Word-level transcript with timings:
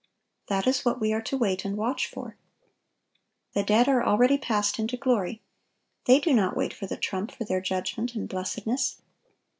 That 0.47 0.65
is 0.65 0.83
what 0.83 0.99
we 0.99 1.13
are 1.13 1.21
to 1.21 1.37
wait 1.37 1.63
and 1.63 1.77
watch 1.77 2.07
for. 2.07 2.35
The 3.53 3.61
dead 3.61 3.87
are 3.87 4.01
already 4.03 4.35
passed 4.35 4.79
into 4.79 4.97
glory. 4.97 5.43
They 6.05 6.19
do 6.19 6.33
not 6.33 6.57
wait 6.57 6.73
for 6.73 6.87
the 6.87 6.97
trump 6.97 7.29
for 7.31 7.43
their 7.43 7.61
judgment 7.61 8.15
and 8.15 8.27
blessedness." 8.27 8.97